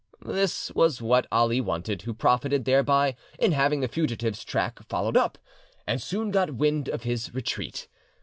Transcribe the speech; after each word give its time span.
This 0.25 0.71
was 0.71 0.99
what 0.99 1.27
Ali 1.31 1.61
wanted, 1.61 2.01
who 2.01 2.15
profited 2.15 2.65
thereby 2.65 3.15
in 3.37 3.51
having 3.51 3.81
the 3.81 3.87
fugitive's 3.87 4.43
track 4.43 4.81
followed 4.89 5.15
up, 5.15 5.37
and 5.85 6.01
soon 6.01 6.31
got 6.31 6.55
wind 6.55 6.89
of 6.89 7.03
his 7.03 7.31
retreat. 7.35 7.87